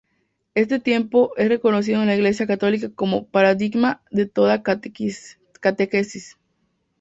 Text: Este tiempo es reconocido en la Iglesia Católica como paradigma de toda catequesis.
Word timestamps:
Este 0.55 0.79
tiempo 0.79 1.31
es 1.37 1.47
reconocido 1.47 2.01
en 2.01 2.07
la 2.07 2.15
Iglesia 2.15 2.47
Católica 2.47 2.89
como 2.91 3.27
paradigma 3.29 4.01
de 4.09 4.25
toda 4.25 4.63
catequesis. 4.63 6.39